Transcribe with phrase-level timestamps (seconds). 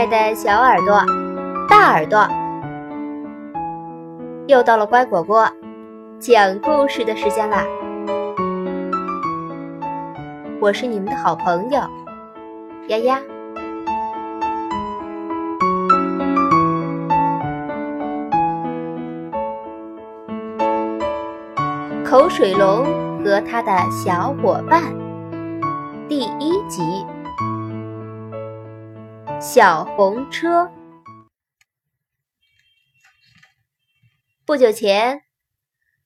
[0.00, 1.04] 爱的小耳朵、
[1.68, 2.26] 大耳朵，
[4.46, 5.46] 又到了乖果果
[6.18, 7.62] 讲故事的时间啦！
[10.58, 11.82] 我是你们的好朋友
[12.88, 13.20] 丫丫。
[22.06, 22.86] 口水龙
[23.22, 24.82] 和他的小伙伴，
[26.08, 26.99] 第一集。
[29.40, 30.70] 小红车。
[34.44, 35.22] 不久前，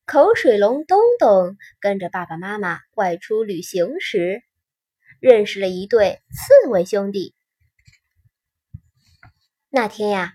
[0.06, 4.44] 口水龙东东跟着爸爸妈妈外出旅行时，
[5.18, 7.34] 认识了一对刺猬兄弟。
[9.68, 10.34] 那天呀，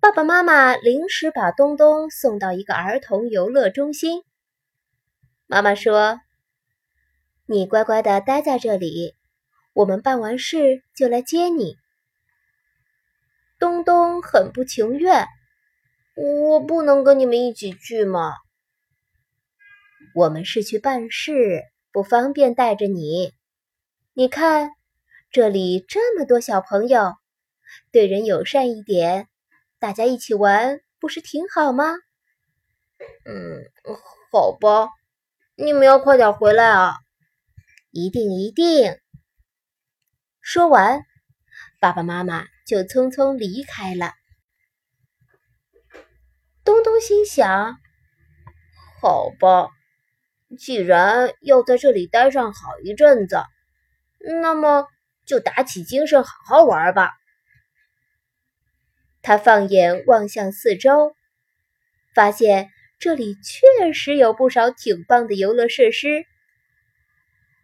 [0.00, 4.22] 爸爸妈妈临时把东东送到一个儿童游乐中心。
[5.46, 6.22] 妈妈说
[7.44, 9.14] ：“你乖乖的待在这里，
[9.74, 11.76] 我们办完事就来接你。”
[13.58, 15.26] 东东很不情愿，
[16.14, 18.34] 我不能跟你们一起去吗？
[20.14, 23.32] 我们是去办事，不方便带着你。
[24.14, 24.70] 你看，
[25.30, 27.14] 这里这么多小朋友，
[27.90, 29.28] 对人友善一点，
[29.80, 31.94] 大家一起玩不是挺好吗？
[33.24, 33.62] 嗯，
[34.30, 34.88] 好吧，
[35.56, 36.94] 你们要快点回来啊！
[37.90, 38.98] 一定一定。
[40.40, 41.02] 说完，
[41.80, 42.46] 爸爸妈妈。
[42.68, 44.12] 就匆匆离开了。
[46.64, 47.78] 东东心想
[49.00, 49.70] ：“好吧，
[50.58, 53.42] 既然要在这里待上好一阵子，
[54.42, 54.86] 那么
[55.24, 57.14] 就打起精神好好玩吧。”
[59.22, 61.16] 他放眼望向四周，
[62.14, 66.26] 发现这里确实有不少挺棒的游乐设施，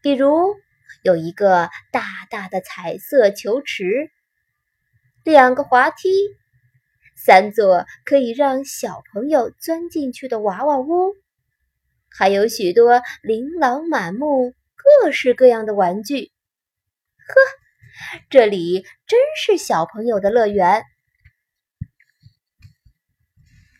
[0.00, 0.56] 比如
[1.02, 4.10] 有一个大大的彩色球池。
[5.24, 6.10] 两个滑梯，
[7.16, 11.14] 三座可以让小朋友钻进去的娃娃屋，
[12.10, 16.30] 还有许多琳琅满目、各式各样的玩具。
[17.26, 17.34] 呵，
[18.28, 20.84] 这里真是小朋友的乐园。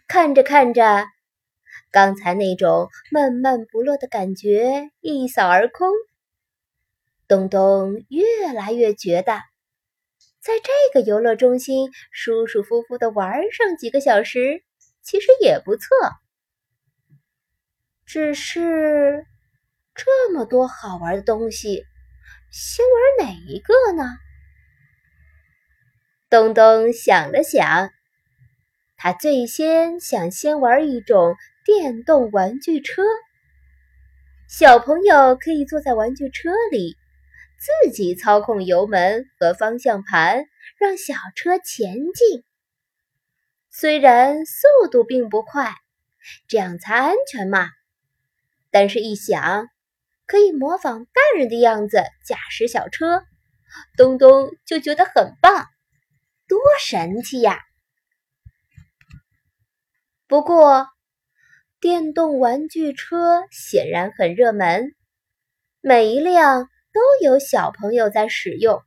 [0.08, 1.04] 看着看着，
[1.90, 5.90] 刚才那种闷闷不乐的感觉一扫而空，
[7.28, 9.42] 东东越来越觉得。
[10.44, 14.62] 在这个游乐中心舒舒服服的玩上几个小时，
[15.02, 15.88] 其实也不错。
[18.04, 19.24] 只是
[19.94, 21.86] 这么多好玩的东西，
[22.50, 24.04] 先玩哪一个呢？
[26.28, 27.88] 东东想了想，
[28.98, 33.02] 他最先想先玩一种电动玩具车，
[34.46, 36.98] 小朋友可以坐在玩具车里。
[37.64, 40.44] 自己操控油门和方向盘，
[40.78, 42.44] 让小车前进。
[43.70, 45.74] 虽然速度并不快，
[46.46, 47.70] 这样才安全嘛。
[48.70, 49.68] 但是，一想
[50.26, 53.24] 可以模仿大人的样子驾驶小车，
[53.96, 55.64] 东东就觉得很棒，
[56.46, 57.60] 多神气呀！
[60.26, 60.86] 不过，
[61.80, 64.94] 电动玩具车显然很热门，
[65.80, 66.68] 每一辆。
[66.94, 68.82] 都有小朋友在使用。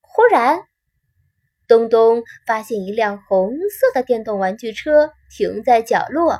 [0.00, 0.62] 忽然，
[1.68, 6.38] 东东发现一辆红色的电动玩具车停在角落，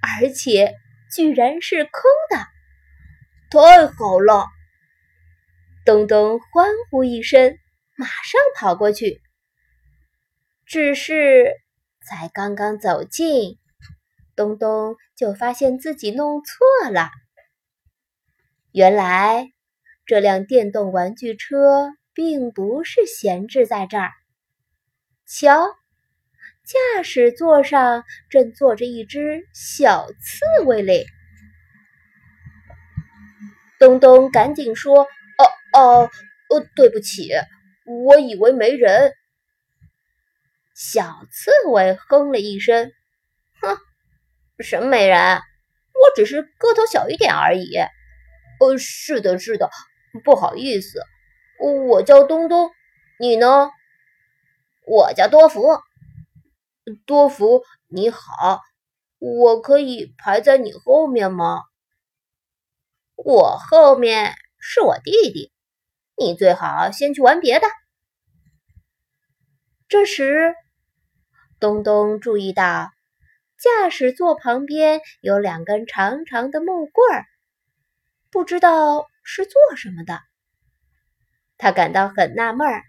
[0.00, 0.74] 而且
[1.14, 1.92] 居然是空
[2.30, 2.36] 的，
[3.50, 4.46] 太好了！
[5.84, 7.58] 东东欢呼一声，
[7.96, 9.20] 马上跑过去。
[10.64, 11.52] 只是
[12.06, 13.58] 才刚刚走近，
[14.34, 17.10] 东东就发现自己弄错了。
[18.72, 19.52] 原来，
[20.06, 24.10] 这辆电动玩具车并不是闲置在这儿。
[25.26, 25.66] 瞧，
[26.64, 31.04] 驾驶座上正坐着一只小刺猬嘞！
[33.78, 35.02] 东东赶紧说
[35.36, 36.10] ：“哦哦
[36.48, 37.30] 哦，对不起，
[37.84, 39.12] 我以为没人。”
[40.74, 42.90] 小刺猬哼了一声
[43.60, 43.76] ：“哼，
[44.60, 45.18] 什么没人？
[45.36, 47.76] 我只是个头小一点而已。”
[48.62, 49.68] 呃，是的，是的，
[50.22, 51.02] 不好意思，
[51.88, 52.70] 我叫东东，
[53.18, 53.70] 你呢？
[54.86, 55.80] 我叫多福，
[57.04, 58.60] 多福，你好，
[59.18, 61.62] 我可以排在你后面吗？
[63.16, 65.52] 我后面是我弟弟，
[66.16, 67.66] 你最好先去玩别的。
[69.88, 70.54] 这时，
[71.58, 72.90] 东东注意到
[73.58, 77.26] 驾驶座旁边有两根长长的木棍儿。
[78.32, 80.18] 不知道是做什么的，
[81.58, 82.82] 他感到很纳闷儿，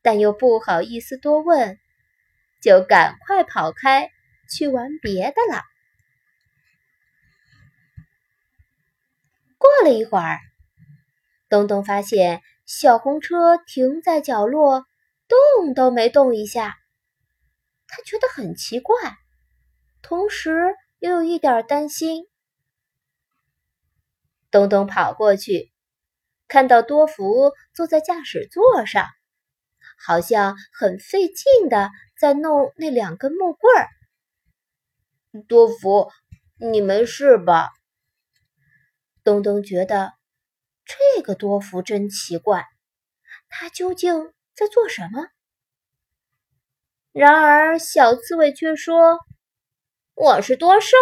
[0.00, 1.76] 但又不好意思多问，
[2.62, 4.12] 就赶快跑开
[4.48, 5.64] 去玩别的了。
[9.58, 10.38] 过了一会儿，
[11.48, 14.86] 东东发现小红车停在角落，
[15.26, 16.78] 动都没动一下。
[17.88, 18.94] 他觉得很奇怪，
[20.00, 22.29] 同时又有一点担心。
[24.50, 25.72] 东东跑过去，
[26.48, 29.06] 看到多福坐在驾驶座上，
[29.98, 33.88] 好像很费劲的在弄那两根木棍儿。
[35.46, 36.10] 多福，
[36.58, 37.70] 你没事吧？
[39.22, 40.12] 东东觉得
[40.84, 42.66] 这个多福真奇怪，
[43.48, 45.28] 他究竟在做什么？
[47.12, 49.18] 然而小刺猬却说
[50.14, 50.96] ：“我是多寿。”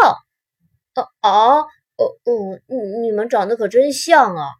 [0.95, 1.69] 哦哦
[1.99, 4.51] 哦哦，你你们长得可真像啊！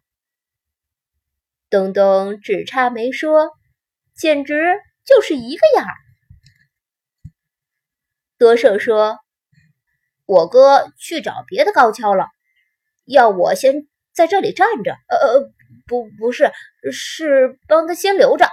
[1.69, 3.51] 东东只差没说，
[4.13, 4.75] 简直
[5.05, 5.93] 就是一个样儿。
[8.37, 9.19] 多寿说
[10.27, 12.27] ：“我哥去找别的高跷了。”
[13.07, 14.93] 要我先在这里站着？
[15.07, 15.51] 呃呃，
[15.87, 16.51] 不，不是，
[16.91, 18.47] 是帮他先留着，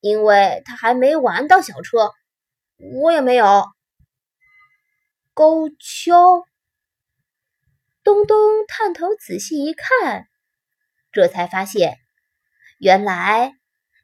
[0.00, 2.10] 因为他还没玩到小车，
[3.02, 3.64] 我也没有。
[5.32, 6.44] 高跷，
[8.02, 10.26] 东东探头仔细一看，
[11.12, 11.98] 这才发现，
[12.78, 13.54] 原来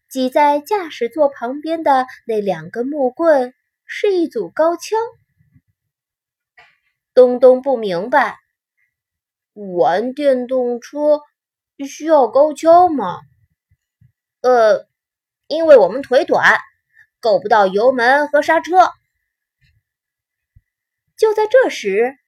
[0.08, 3.54] 挤在驾驶座旁边的那两根木棍
[3.84, 4.96] 是一组高跷。
[7.14, 8.36] 东东不明白。
[9.54, 11.22] 玩电动车
[11.88, 13.20] 需要高跷吗？
[14.42, 14.86] 呃，
[15.46, 16.58] 因为我们腿短，
[17.20, 18.90] 够不到油门和刹车。
[21.16, 22.18] 就在这时，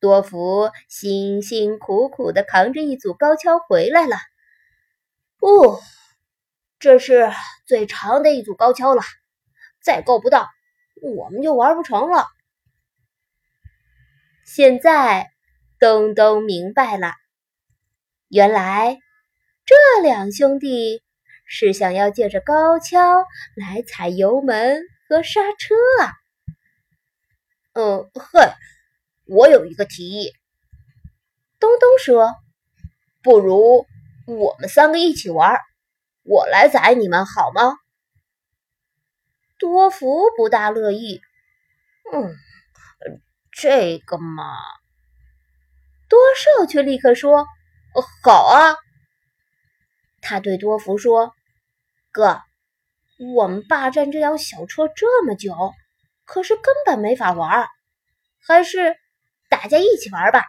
[0.00, 4.16] 多福辛辛苦苦的扛着一组高跷回来了。
[5.40, 5.80] 哦，
[6.78, 7.30] 这是
[7.66, 9.02] 最长的一组高跷了，
[9.82, 10.48] 再够不到，
[11.02, 12.26] 我们就玩不成了。
[14.44, 15.30] 现在。
[15.82, 17.14] 东东明白了，
[18.28, 18.98] 原来
[19.64, 21.02] 这两兄弟
[21.46, 23.24] 是想要借着高跷
[23.56, 26.12] 来踩油门和刹车啊！
[27.72, 28.42] 嗯，嘿，
[29.30, 30.32] 我有一个提议。
[31.60, 32.34] 东东说
[33.22, 33.86] ：“不如
[34.26, 35.60] 我们三个一起玩，
[36.24, 37.76] 我来载你们好吗？”
[39.56, 41.20] 多福不大乐意。
[42.12, 42.34] 嗯，
[43.52, 44.56] 这个嘛。
[46.08, 47.46] 多寿却立刻说
[48.24, 48.74] ：“好啊！”
[50.20, 51.32] 他对多福说
[52.10, 52.40] ：“哥，
[53.36, 55.54] 我们霸占这辆小车这么久，
[56.24, 57.68] 可是根本没法玩，
[58.40, 58.96] 还是
[59.50, 60.44] 大家一起玩吧。”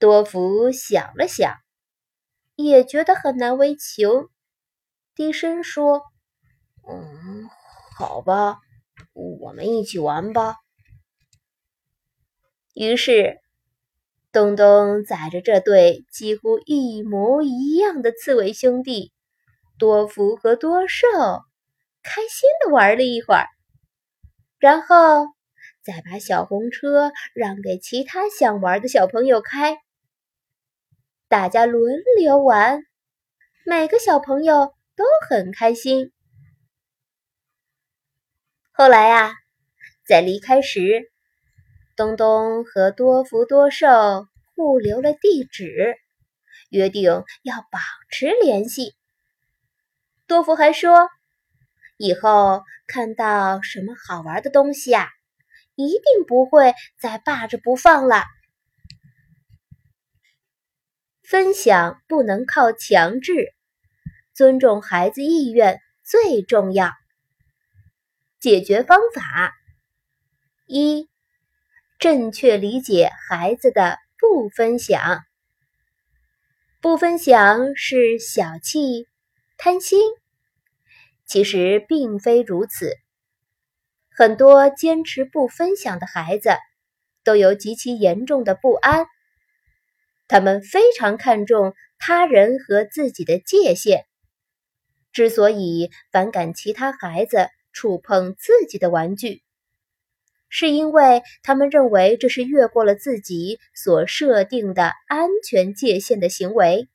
[0.00, 1.54] 多福想了想，
[2.56, 4.08] 也觉得很难为情，
[5.14, 6.02] 低声说
[6.90, 7.48] ：“嗯，
[7.96, 8.58] 好吧，
[9.12, 10.56] 我们一起玩吧。”
[12.74, 13.38] 于是，
[14.32, 19.12] 东东载着这对几乎一模一样的刺猬兄弟
[19.78, 21.06] 多福和多寿，
[22.02, 23.46] 开心的玩了一会儿，
[24.58, 25.26] 然后
[25.84, 29.78] 再把小红车让给其他想玩的小朋友开。
[31.28, 32.82] 大家轮流玩，
[33.66, 36.12] 每个小朋友都很开心。
[38.70, 39.34] 后来呀，
[40.06, 41.10] 在离开时。
[41.94, 45.96] 东东和多福多寿互留了地址，
[46.70, 47.04] 约定
[47.42, 47.78] 要保
[48.10, 48.94] 持联系。
[50.26, 51.10] 多福还说，
[51.98, 55.06] 以后看到什么好玩的东西啊，
[55.86, 58.24] 一定不会再霸着不放了。
[61.22, 63.54] 分享不能靠强制，
[64.34, 66.92] 尊重孩子意愿最重要。
[68.40, 69.54] 解决方法
[70.66, 71.08] 一。
[71.98, 75.20] 正确理解孩子的不分享，
[76.80, 79.06] 不分享是小气、
[79.56, 80.00] 贪心，
[81.24, 82.96] 其实并非如此。
[84.16, 86.50] 很多坚持不分享的孩子
[87.24, 89.06] 都有极其严重的不安，
[90.28, 94.06] 他们非常看重他人和自己的界限，
[95.12, 99.42] 之所以反感其他孩子触碰自己的玩具。
[100.54, 106.88] 是因为他们认为这是越过了自己所设定的安全界限的行为，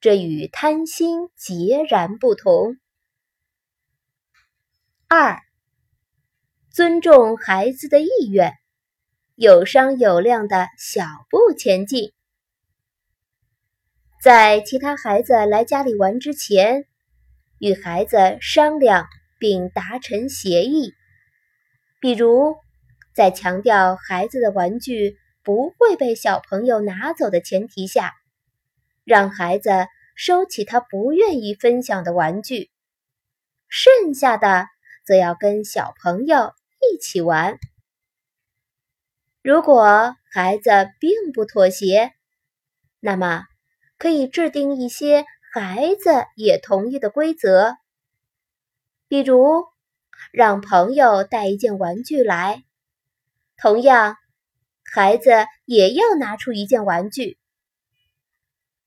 [0.00, 2.78] 这与贪心截然不同。
[5.06, 5.40] 二，
[6.72, 8.54] 尊重孩子的意愿，
[9.34, 12.14] 有商有量的小步前进。
[14.22, 16.86] 在其他孩子来家里玩之前，
[17.58, 19.06] 与孩子商量
[19.38, 20.94] 并达成协议，
[22.00, 22.56] 比如
[23.14, 28.14] 在强调孩子的玩具不会被小朋友拿走的前提下，
[29.04, 29.68] 让孩子
[30.16, 32.70] 收起他不愿意分享的玩具，
[33.68, 34.68] 剩下的
[35.04, 36.54] 则要跟小朋友
[36.90, 37.58] 一起玩。
[39.42, 42.12] 如果孩子并不妥协，
[43.00, 43.44] 那么
[43.98, 45.24] 可以制定一些。
[45.54, 47.76] 孩子也同意的规则，
[49.06, 49.66] 比如
[50.32, 52.64] 让朋友带一件玩具来，
[53.58, 54.16] 同样，
[54.82, 55.30] 孩子
[55.66, 57.36] 也要拿出一件玩具。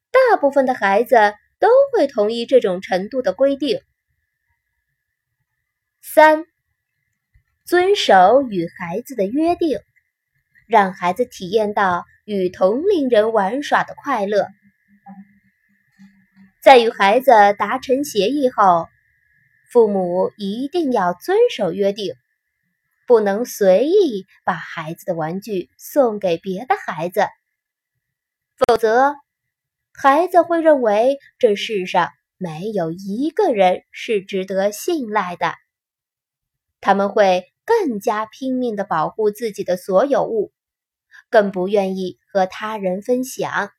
[0.09, 3.79] 大部分的孩子都会同意这种程度的规定。
[6.01, 6.47] 三，
[7.65, 9.79] 遵守与孩子的约定，
[10.67, 14.47] 让孩子体验到与同龄人玩耍的快乐。
[16.61, 18.87] 在与孩子达成协议后，
[19.71, 22.13] 父母一定要遵守约定，
[23.07, 27.25] 不能随意把孩子的玩具送给别的孩子，
[28.57, 29.15] 否则
[29.91, 35.55] 孩子会认为这世上没有一个人是值得信赖的，
[36.79, 40.53] 他们会更加拼命的保护自己的所有物，
[41.29, 43.71] 更不愿意和他人分享。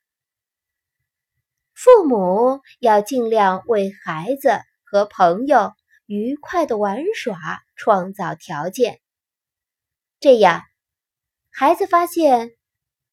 [1.73, 5.73] 父母要尽量为孩子和朋友
[6.07, 7.39] 愉快的玩耍
[7.77, 9.01] 创造条件，
[10.19, 10.63] 这样，
[11.51, 12.53] 孩子发现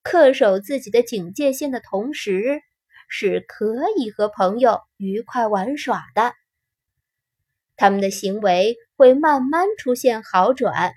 [0.04, 2.62] 恪守自己的警戒线的同时，
[3.10, 6.34] 是可以和朋友愉快玩耍的。
[7.76, 10.92] 他们的行为会慢慢出现好转，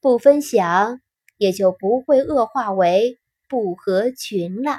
[0.00, 1.00] 不分享
[1.38, 4.78] 也就不会恶化为不合群了。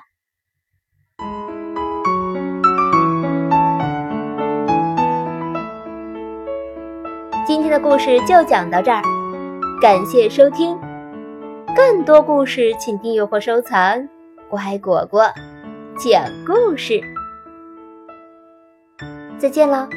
[7.45, 9.01] 今天的故事就讲到这儿，
[9.81, 10.79] 感谢收听。
[11.75, 14.07] 更多故事请订阅或收藏。
[14.49, 15.23] 乖果果
[15.97, 17.01] 讲故事，
[19.39, 19.89] 再见了。